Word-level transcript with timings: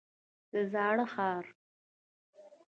د 0.51 0.53
زاړه 0.71 1.05
ښار. 1.13 1.45